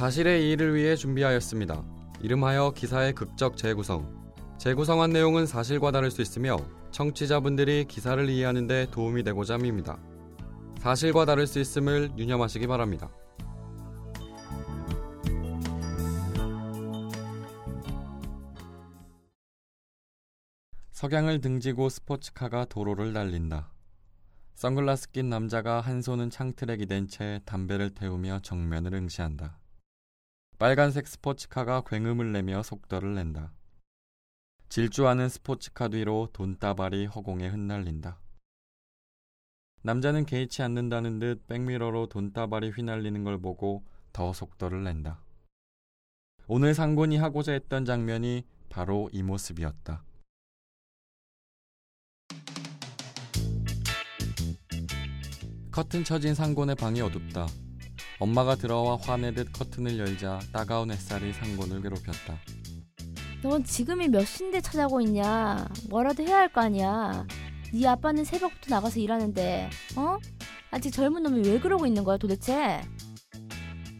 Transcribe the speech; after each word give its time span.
사실의 0.00 0.46
이의를 0.46 0.74
위해 0.74 0.96
준비하였습니다. 0.96 1.84
이름하여 2.22 2.72
기사의 2.74 3.12
극적 3.12 3.58
재구성. 3.58 4.32
재구성한 4.56 5.10
내용은 5.10 5.44
사실과 5.44 5.90
다를 5.90 6.10
수 6.10 6.22
있으며 6.22 6.56
청취자분들이 6.90 7.84
기사를 7.84 8.26
이해하는 8.26 8.66
데 8.66 8.86
도움이 8.90 9.24
되고자 9.24 9.56
합니다. 9.56 9.98
사실과 10.78 11.26
다를 11.26 11.46
수 11.46 11.60
있음을 11.60 12.12
유념하시기 12.16 12.66
바랍니다. 12.66 13.10
석양을 20.92 21.42
등지고 21.42 21.90
스포츠카가 21.90 22.64
도로를 22.70 23.12
달린다. 23.12 23.70
선글라스 24.54 25.10
낀 25.10 25.28
남자가 25.28 25.82
한 25.82 26.00
손은 26.00 26.30
창틀에 26.30 26.78
기댄 26.78 27.06
채 27.06 27.42
담배를 27.44 27.90
태우며 27.90 28.40
정면을 28.40 28.94
응시한다. 28.94 29.60
빨간색 30.60 31.08
스포츠카가 31.08 31.84
굉음을 31.86 32.32
내며 32.32 32.62
속도를 32.62 33.14
낸다. 33.14 33.50
질주하는 34.68 35.30
스포츠카 35.30 35.88
뒤로 35.88 36.28
돈다발이 36.34 37.06
허공에 37.06 37.48
흩날린다. 37.48 38.20
남자는 39.80 40.26
개의치 40.26 40.60
않는다는 40.60 41.18
듯 41.18 41.46
백미러로 41.46 42.08
돈다발이 42.08 42.72
휘날리는 42.72 43.24
걸 43.24 43.40
보고 43.40 43.82
더 44.12 44.34
속도를 44.34 44.84
낸다. 44.84 45.22
오늘 46.46 46.74
상군이 46.74 47.16
하고자 47.16 47.52
했던 47.52 47.86
장면이 47.86 48.44
바로 48.68 49.08
이 49.14 49.22
모습이었다. 49.22 50.04
커튼 55.70 56.04
쳐진 56.04 56.34
상곤의 56.34 56.74
방이 56.74 57.00
어둡다. 57.00 57.46
엄마가 58.20 58.54
들어와 58.54 58.96
화내듯 58.96 59.52
커튼을 59.52 59.98
열자 59.98 60.40
따가운 60.52 60.90
햇살이 60.90 61.32
상곤을 61.32 61.80
괴롭혔다. 61.82 62.38
넌 63.42 63.64
지금이 63.64 64.08
몇 64.08 64.24
시인데 64.26 64.60
찾아오고 64.60 65.00
있냐? 65.02 65.66
뭐라도 65.88 66.22
해야 66.22 66.36
할 66.38 66.52
거 66.52 66.60
아니야. 66.60 67.26
네 67.72 67.86
아빠는 67.86 68.24
새벽부터 68.24 68.74
나가서 68.74 69.00
일하는데, 69.00 69.70
어? 69.96 70.18
아직 70.70 70.90
젊은 70.90 71.22
놈이 71.22 71.48
왜 71.48 71.58
그러고 71.58 71.86
있는 71.86 72.04
거야 72.04 72.18
도대체? 72.18 72.82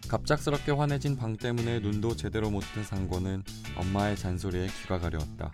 갑작스럽게 0.08 0.72
환해진 0.72 1.16
방 1.16 1.36
때문에 1.36 1.78
눈도 1.80 2.14
제대로 2.16 2.50
못 2.50 2.62
뜬 2.74 2.84
상곤은 2.84 3.42
엄마의 3.76 4.16
잔소리에 4.16 4.66
귀가 4.82 4.98
가려웠다. 4.98 5.52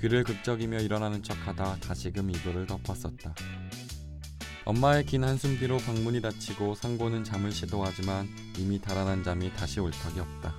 귀를 0.00 0.24
극적이며 0.24 0.80
일어나는 0.80 1.22
척하다 1.22 1.76
다시금 1.76 2.28
이불을 2.30 2.66
덮었었다. 2.66 3.34
엄마의 4.64 5.04
긴 5.04 5.24
한숨 5.24 5.58
뒤로 5.58 5.78
방문이 5.78 6.20
닫히고 6.20 6.76
상고는 6.76 7.24
잠을 7.24 7.50
시도하지만 7.50 8.28
이미 8.58 8.80
달아난 8.80 9.24
잠이 9.24 9.52
다시 9.54 9.80
올 9.80 9.90
턱이 9.90 10.20
없다. 10.20 10.54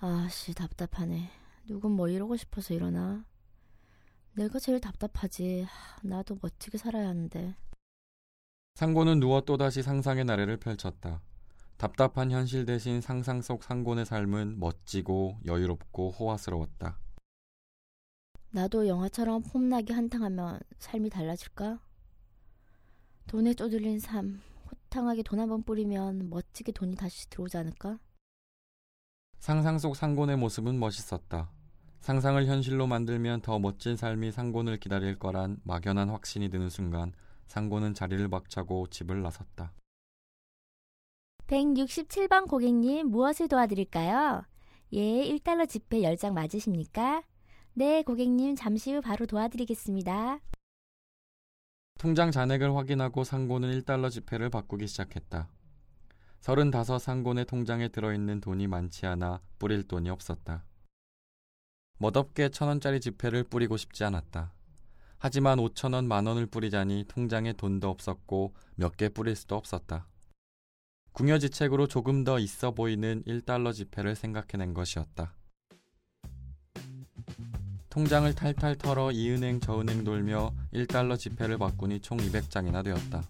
아씨 0.00 0.54
답답하네. 0.54 1.28
누군 1.66 1.92
뭐 1.92 2.08
이러고 2.08 2.36
싶어서 2.36 2.72
일어나. 2.74 3.24
내가 4.34 4.60
제일 4.60 4.80
답답하지. 4.80 5.66
나도 6.04 6.38
멋지게 6.40 6.78
살아야 6.78 7.08
하는데. 7.08 7.56
상고는 8.76 9.18
누워 9.18 9.40
또다시 9.40 9.82
상상의 9.82 10.24
나래를 10.24 10.58
펼쳤다. 10.58 11.20
답답한 11.78 12.30
현실 12.30 12.64
대신 12.64 13.00
상상 13.00 13.42
속 13.42 13.64
상곤의 13.64 14.06
삶은 14.06 14.60
멋지고 14.60 15.38
여유롭고 15.46 16.12
호화스러웠다. 16.12 16.96
나도 18.50 18.86
영화처럼 18.86 19.42
폼나게 19.42 19.92
한탕하면 19.94 20.60
삶이 20.78 21.10
달라질까? 21.10 21.80
돈에 23.28 23.54
쪼들린 23.54 24.00
삶, 24.00 24.40
호탕하게 24.70 25.22
돈 25.22 25.38
한 25.40 25.48
번 25.48 25.62
뿌리면 25.62 26.30
멋지게 26.30 26.72
돈이 26.72 26.96
다시 26.96 27.28
들어오지 27.30 27.56
않을까? 27.58 27.98
상상 29.38 29.78
속 29.78 29.94
상곤의 29.96 30.36
모습은 30.36 30.78
멋있었다. 30.78 31.50
상상을 32.00 32.44
현실로 32.46 32.86
만들면 32.86 33.42
더 33.42 33.58
멋진 33.58 33.96
삶이 33.96 34.32
상곤을 34.32 34.78
기다릴 34.78 35.18
거란 35.18 35.60
막연한 35.64 36.10
확신이 36.10 36.48
드는 36.48 36.70
순간 36.70 37.12
상곤은 37.46 37.94
자리를 37.94 38.26
박차고 38.28 38.88
집을 38.88 39.22
나섰다. 39.22 39.72
167번 41.46 42.46
고객님 42.48 43.08
무엇을 43.08 43.48
도와드릴까요? 43.48 44.42
예, 44.92 45.00
1달러 45.00 45.68
지폐 45.68 46.00
10장 46.02 46.32
맞으십니까? 46.32 47.22
네, 47.74 48.02
고객님 48.02 48.54
잠시 48.56 48.92
후 48.92 49.00
바로 49.00 49.26
도와드리겠습니다. 49.26 50.40
통장 51.98 52.30
잔액을 52.30 52.76
확인하고 52.76 53.24
상고는 53.24 53.72
1달러 53.80 54.08
지폐를 54.08 54.50
바꾸기 54.50 54.86
시작했다. 54.86 55.48
35 56.40 56.98
상곤의 57.00 57.44
통장에 57.46 57.88
들어있는 57.88 58.40
돈이 58.40 58.68
많지 58.68 59.06
않아 59.06 59.40
뿌릴 59.58 59.82
돈이 59.82 60.08
없었다. 60.08 60.64
멋없게 61.98 62.50
천원짜리 62.50 63.00
지폐를 63.00 63.42
뿌리고 63.42 63.76
싶지 63.76 64.04
않았다. 64.04 64.52
하지만 65.18 65.58
5천원 65.58 66.06
만원을 66.06 66.46
뿌리자니 66.46 67.06
통장에 67.08 67.52
돈도 67.54 67.88
없었고 67.90 68.54
몇 68.76 68.96
개 68.96 69.08
뿌릴 69.08 69.34
수도 69.34 69.56
없었다. 69.56 70.06
궁여지책으로 71.14 71.88
조금 71.88 72.22
더 72.22 72.38
있어 72.38 72.70
보이는 72.70 73.24
1달러 73.26 73.74
지폐를 73.74 74.14
생각해낸 74.14 74.72
것이었다. 74.72 75.34
통장을 77.98 78.32
탈탈 78.32 78.76
털어 78.76 79.10
이 79.10 79.28
은행 79.28 79.58
저 79.58 79.80
은행 79.80 80.04
돌며 80.04 80.52
1달러 80.72 81.18
지폐를 81.18 81.58
바꾸니 81.58 81.98
총 81.98 82.16
200장이나 82.16 82.84
되었다. 82.84 83.24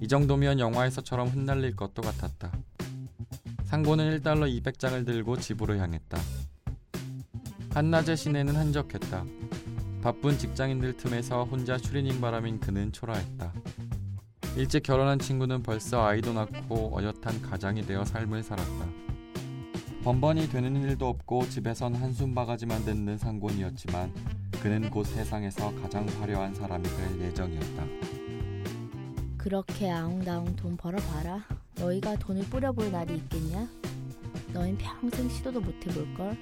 이 0.00 0.08
정도면 0.08 0.58
영화에서처럼 0.58 1.28
흩날릴 1.28 1.76
것도 1.76 2.00
같았다. 2.00 2.50
상고는 3.64 4.18
1달러 4.18 4.50
200장을 4.62 5.04
들고 5.04 5.36
집으로 5.36 5.76
향했다. 5.76 6.18
한낮의 7.74 8.16
시내는 8.16 8.56
한적했다. 8.56 9.26
바쁜 10.00 10.38
직장인들 10.38 10.96
틈에서 10.96 11.44
혼자 11.44 11.76
추리닝 11.76 12.22
바람인 12.22 12.60
그는 12.60 12.90
초라했다. 12.90 13.52
일찍 14.56 14.82
결혼한 14.82 15.18
친구는 15.18 15.62
벌써 15.62 16.06
아이도 16.06 16.32
낳고 16.32 16.98
어엿한 16.98 17.42
가장이 17.42 17.82
되어 17.82 18.02
삶을 18.02 18.42
살았다. 18.42 19.07
번번이 20.08 20.48
되는 20.48 20.74
일도 20.74 21.06
없고 21.06 21.50
집에선 21.50 21.94
한숨 21.94 22.34
바가지만 22.34 22.82
듣는 22.86 23.18
상곤이었지만 23.18 24.10
그는 24.62 24.88
곧 24.88 25.04
세상에서 25.04 25.70
가장 25.82 26.08
화려한 26.18 26.54
사람이 26.54 26.88
될 26.88 27.20
예정이었다. 27.20 27.84
그렇게 29.36 29.90
아웅다웅 29.90 30.56
돈 30.56 30.78
벌어봐라. 30.78 31.44
너희가 31.78 32.16
돈을 32.16 32.44
뿌려볼 32.44 32.90
날이 32.90 33.16
있겠냐? 33.16 33.68
너흰 34.54 34.78
평생 34.78 35.28
시도도 35.28 35.60
못 35.60 35.74
해볼걸? 35.86 36.38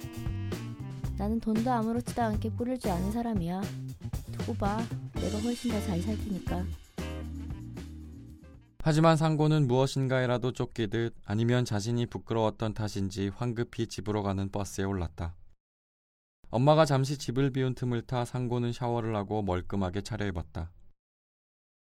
나는 1.17 1.37
돈도 1.41 1.69
아무렇지도 1.69 2.21
않게 2.21 2.51
뿌릴 2.51 2.79
줄 2.79 2.91
아는 2.91 3.11
사람이야. 3.11 3.61
두고 4.31 4.53
봐. 4.53 4.81
내가 5.15 5.39
훨씬 5.39 5.71
더 5.71 5.81
잘 5.85 6.01
살 6.01 6.17
테니까. 6.17 6.63
하지만 8.79 9.17
상고는 9.17 9.67
무엇인가에라도 9.67 10.53
쫓기듯 10.53 11.15
아니면 11.25 11.65
자신이 11.65 12.05
부끄러웠던 12.05 12.73
탓인지 12.73 13.29
황급히 13.35 13.87
집으로 13.87 14.23
가는 14.23 14.49
버스에 14.49 14.85
올랐다. 14.85 15.35
엄마가 16.49 16.85
잠시 16.85 17.17
집을 17.17 17.51
비운 17.51 17.75
틈을 17.75 18.03
타 18.03 18.23
상고는 18.23 18.71
샤워를 18.71 19.15
하고 19.15 19.41
멀끔하게 19.41 20.01
차려입었다. 20.01 20.71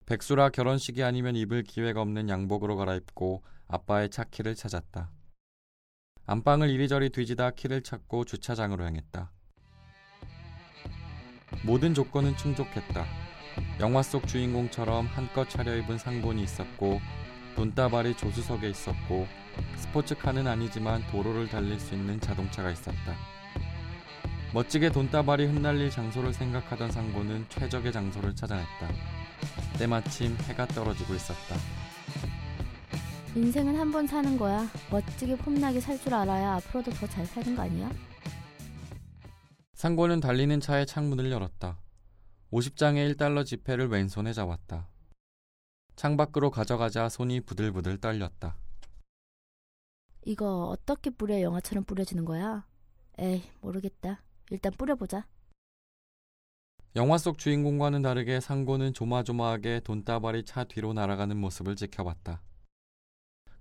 백수라 0.05 0.49
결혼식이 0.49 1.03
아니면 1.03 1.35
입을 1.35 1.63
기회가 1.63 2.01
없는 2.01 2.29
양복으로 2.29 2.75
갈아입고 2.75 3.43
아빠의 3.67 4.09
차 4.09 4.23
키를 4.23 4.55
찾았다. 4.55 5.09
안방을 6.27 6.69
이리저리 6.69 7.09
뒤지다 7.09 7.51
키를 7.51 7.81
찾고 7.81 8.25
주차장으로 8.25 8.83
향했다. 8.83 9.31
모든 11.65 11.93
조건은 11.93 12.37
충족했다. 12.37 13.20
영화 13.79 14.01
속 14.03 14.27
주인공처럼 14.27 15.07
한껏 15.07 15.49
차려입은 15.49 15.97
상본이 15.97 16.43
있었고 16.43 17.01
돈다발이 17.55 18.15
조수석에 18.15 18.69
있었고 18.69 19.27
스포츠카는 19.77 20.47
아니지만 20.47 21.05
도로를 21.07 21.49
달릴 21.49 21.79
수 21.79 21.93
있는 21.95 22.19
자동차가 22.19 22.71
있었다. 22.71 23.15
멋지게 24.53 24.91
돈다발이 24.91 25.45
흩날릴 25.45 25.89
장소를 25.89 26.33
생각하던 26.33 26.91
상고는 26.91 27.45
최적의 27.49 27.91
장소를 27.91 28.35
찾아냈다. 28.35 28.87
때마침 29.79 30.37
해가 30.37 30.67
떨어지고 30.67 31.15
있었다. 31.15 31.55
인생은 33.35 33.79
한 33.79 33.91
번 33.91 34.05
사는 34.07 34.37
거야. 34.37 34.67
멋지게 34.89 35.37
폼나게 35.37 35.79
살 35.79 35.97
줄 35.99 36.13
알아야 36.13 36.53
앞으로도 36.55 36.91
더 36.91 37.07
잘 37.07 37.25
사는 37.25 37.55
거 37.55 37.61
아니야? 37.63 37.89
상고는 39.73 40.19
달리는 40.19 40.59
차의 40.59 40.85
창문을 40.85 41.31
열었다. 41.31 41.77
50장의 42.51 43.15
1달러 43.15 43.45
지폐를 43.45 43.87
왼손에 43.87 44.33
잡았다. 44.33 44.89
창밖으로 45.95 46.51
가져가자 46.51 47.07
손이 47.07 47.41
부들부들 47.41 47.99
떨렸다. 47.99 48.57
이거 50.25 50.65
어떻게 50.65 51.09
뿌려 51.09 51.41
영화처럼 51.41 51.85
뿌려지는 51.85 52.25
거야? 52.25 52.67
에이, 53.17 53.43
모르겠다. 53.61 54.23
일단 54.49 54.71
뿌려보자. 54.73 55.27
영화 56.97 57.17
속 57.17 57.37
주인공과는 57.37 58.01
다르게 58.01 58.41
상고는 58.41 58.93
조마조마하게 58.93 59.79
돈다발이 59.81 60.43
차 60.43 60.65
뒤로 60.65 60.91
날아가는 60.91 61.37
모습을 61.37 61.77
지켜봤다. 61.77 62.41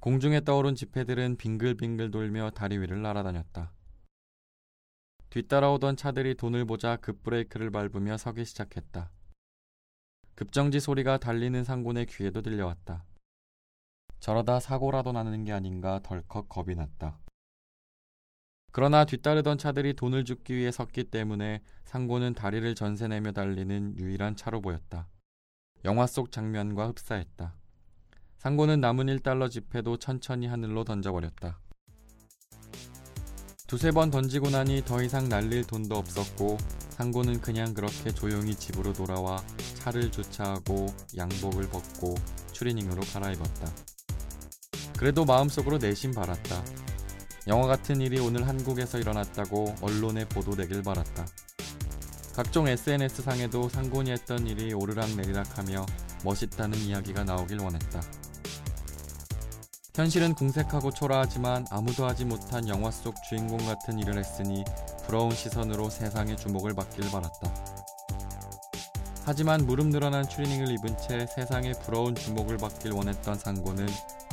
공중에 0.00 0.40
떠오른 0.40 0.74
지폐들은 0.74 1.36
빙글빙글 1.36 2.10
돌며 2.10 2.50
다리 2.50 2.78
위를 2.78 3.02
날아다녔다. 3.02 3.72
뒤따라오던 5.30 5.96
차들이 5.96 6.34
돈을 6.34 6.64
보자 6.64 6.96
급브레이크를 6.96 7.70
밟으며 7.70 8.16
서기 8.16 8.44
시작했다. 8.44 9.12
급정지 10.34 10.80
소리가 10.80 11.18
달리는 11.18 11.62
상군의 11.62 12.06
귀에도 12.06 12.42
들려왔다. 12.42 13.04
저러다 14.18 14.58
사고라도 14.58 15.12
나는 15.12 15.44
게 15.44 15.52
아닌가 15.52 16.00
덜컥 16.02 16.48
겁이 16.48 16.74
났다. 16.74 17.20
그러나 18.72 19.04
뒤따르던 19.04 19.58
차들이 19.58 19.94
돈을 19.94 20.24
줍기 20.24 20.56
위해 20.56 20.72
섰기 20.72 21.04
때문에 21.04 21.62
상고는 21.84 22.34
다리를 22.34 22.74
전세내며 22.74 23.30
달리는 23.30 23.96
유일한 23.98 24.34
차로 24.34 24.60
보였다. 24.60 25.06
영화 25.84 26.08
속 26.08 26.32
장면과 26.32 26.88
흡사했다. 26.88 27.54
상고는 28.38 28.80
남은 28.80 29.06
1달러 29.06 29.48
지폐도 29.48 29.98
천천히 29.98 30.48
하늘로 30.48 30.82
던져버렸다. 30.82 31.60
두세 33.70 33.92
번 33.92 34.10
던지고 34.10 34.50
나니 34.50 34.84
더 34.84 35.00
이상 35.00 35.28
날릴 35.28 35.62
돈도 35.62 35.94
없었고 35.94 36.58
상고는 36.88 37.40
그냥 37.40 37.72
그렇게 37.72 38.10
조용히 38.10 38.52
집으로 38.52 38.92
돌아와 38.92 39.40
차를 39.74 40.10
주차하고 40.10 40.86
양복을 41.16 41.68
벗고 41.68 42.16
추리닝으로 42.50 43.00
갈아입었다. 43.12 43.72
그래도 44.98 45.24
마음속으로 45.24 45.78
내심 45.78 46.10
바랐다. 46.10 46.64
영화 47.46 47.68
같은 47.68 48.00
일이 48.00 48.18
오늘 48.18 48.48
한국에서 48.48 48.98
일어났다고 48.98 49.76
언론에 49.80 50.24
보도되길 50.24 50.82
바랐다. 50.82 51.24
각종 52.34 52.66
SNS상에도 52.66 53.68
상곤이 53.68 54.10
했던 54.10 54.48
일이 54.48 54.74
오르락내리락하며 54.74 55.86
멋있다는 56.24 56.76
이야기가 56.76 57.22
나오길 57.22 57.60
원했다. 57.60 58.00
현실은 60.00 60.34
궁색하고 60.34 60.92
초라하지만 60.92 61.66
아무도 61.68 62.06
하지 62.06 62.24
못한 62.24 62.66
영화 62.68 62.90
속 62.90 63.22
주인공 63.22 63.58
같은 63.66 63.98
일을 63.98 64.16
했으니 64.16 64.64
부러운 65.04 65.30
시선으로 65.30 65.90
세상의 65.90 66.38
주목을 66.38 66.72
받길 66.72 67.10
바랐다. 67.10 67.52
하지만 69.26 69.66
무릎 69.66 69.88
늘어난 69.88 70.26
추리닝을 70.26 70.72
입은 70.72 70.96
채 70.96 71.26
세상의 71.26 71.74
부러운 71.84 72.14
주목을 72.14 72.56
받길 72.56 72.92
원했던 72.92 73.34
상고는 73.34 73.86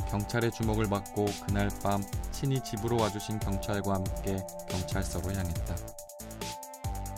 경찰의 0.08 0.52
주목을 0.52 0.88
받고 0.88 1.26
그날 1.46 1.68
밤 1.82 2.02
친히 2.32 2.64
집으로 2.64 2.98
와주신 2.98 3.38
경찰과 3.38 3.92
함께 3.92 4.38
경찰서로 4.70 5.34
향했다. 5.34 5.76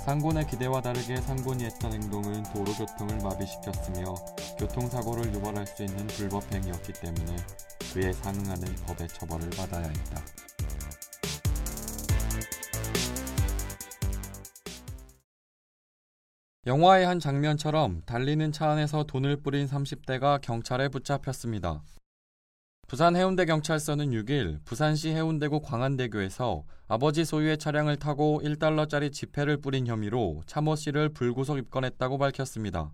상곤의 0.04 0.48
기대와 0.48 0.80
다르게 0.80 1.20
상곤이 1.20 1.66
했던 1.66 1.92
행동은 1.92 2.42
도로교통을 2.52 3.18
마비시켰으며 3.18 4.12
교통사고를 4.58 5.32
유발할 5.34 5.68
수 5.68 5.84
있는 5.84 6.04
불법 6.08 6.52
행위였기 6.52 6.94
때문에 6.94 7.36
그에 7.92 8.12
상응하는 8.12 8.74
법의 8.86 9.08
처벌을 9.08 9.50
받아야 9.50 9.88
했다. 9.88 10.22
영화의 16.66 17.06
한 17.06 17.18
장면처럼 17.18 18.02
달리는 18.06 18.52
차 18.52 18.70
안에서 18.70 19.04
돈을 19.04 19.38
뿌린 19.38 19.66
30대가 19.66 20.40
경찰에 20.40 20.88
붙잡혔습니다. 20.88 21.82
부산 22.86 23.16
해운대 23.16 23.44
경찰서는 23.44 24.10
6일 24.10 24.64
부산시 24.64 25.10
해운대구 25.10 25.60
광안대교에서 25.60 26.64
아버지 26.86 27.24
소유의 27.24 27.58
차량을 27.58 27.96
타고 27.96 28.40
1달러짜리 28.44 29.12
지폐를 29.12 29.56
뿌린 29.56 29.86
혐의로 29.86 30.42
차모 30.46 30.76
씨를 30.76 31.08
불구속 31.08 31.58
입건했다고 31.58 32.18
밝혔습니다. 32.18 32.92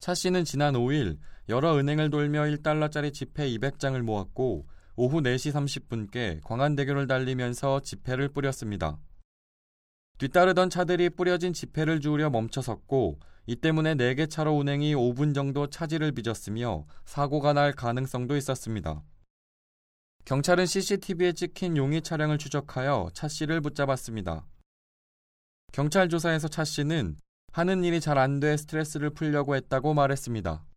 차 0.00 0.14
씨는 0.14 0.44
지난 0.44 0.74
5일 0.74 1.18
여러 1.48 1.76
은행을 1.76 2.10
돌며 2.10 2.42
1달러짜리 2.42 3.12
지폐 3.12 3.48
200장을 3.50 4.00
모았고 4.00 4.66
오후 4.96 5.20
4시 5.20 5.52
30분께 5.52 6.40
광안대교를 6.44 7.06
달리면서 7.06 7.80
지폐를 7.80 8.28
뿌렸습니다. 8.28 8.98
뒤따르던 10.18 10.70
차들이 10.70 11.10
뿌려진 11.10 11.52
지폐를 11.52 12.00
주우려 12.00 12.30
멈춰섰고 12.30 13.18
이 13.46 13.56
때문에 13.56 13.94
4개 13.94 14.30
차로 14.30 14.56
운행이 14.56 14.94
5분 14.94 15.34
정도 15.34 15.68
차질을 15.68 16.12
빚었으며 16.12 16.84
사고가 17.04 17.52
날 17.52 17.72
가능성도 17.72 18.36
있었습니다. 18.36 19.02
경찰은 20.26 20.66
CCTV에 20.66 21.32
찍힌 21.32 21.76
용의 21.76 22.02
차량을 22.02 22.38
추적하여 22.38 23.10
차 23.14 23.26
씨를 23.28 23.60
붙잡았습니다. 23.62 24.46
경찰 25.72 26.08
조사에서 26.08 26.48
차 26.48 26.64
씨는 26.64 27.16
하는 27.52 27.84
일이 27.84 28.00
잘 28.00 28.16
안 28.18 28.40
돼 28.40 28.56
스트레스를 28.56 29.10
풀려고 29.10 29.54
했다고 29.56 29.92
말했습니다. 29.94 30.62